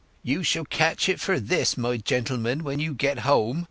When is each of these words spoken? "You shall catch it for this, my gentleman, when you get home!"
"You 0.23 0.41
shall 0.41 0.65
catch 0.65 1.07
it 1.09 1.19
for 1.19 1.39
this, 1.39 1.77
my 1.77 1.97
gentleman, 1.97 2.63
when 2.63 2.79
you 2.79 2.95
get 2.95 3.19
home!" 3.19 3.59